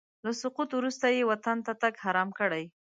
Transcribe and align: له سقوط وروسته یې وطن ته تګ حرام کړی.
له 0.25 0.31
سقوط 0.41 0.69
وروسته 0.75 1.05
یې 1.15 1.27
وطن 1.31 1.57
ته 1.65 1.71
تګ 1.81 1.93
حرام 2.03 2.29
کړی. 2.39 2.63